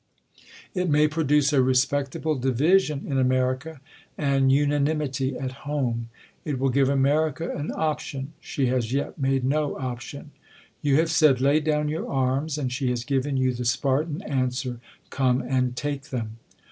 [0.73, 3.79] It may produce a respectable division in America,
[4.17, 6.09] and una nimity at home.
[6.43, 10.31] It will give America an o])tion: she has yet made no option.
[10.81, 14.79] You have said, Lay down your arms, and she has given you the Spartan auswer,"
[15.11, 16.37] Come and take them."